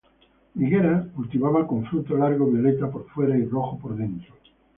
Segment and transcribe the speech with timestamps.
[0.55, 4.33] Higuera cultivada con fruto largo, violeta por fuera y rojo por dentro.